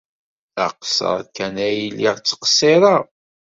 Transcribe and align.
D 0.55 0.57
aqeṣṣer 0.65 1.19
kan 1.35 1.55
ay 1.67 1.79
lliɣ 1.95 2.15
ttqeṣṣireɣ. 2.17 3.01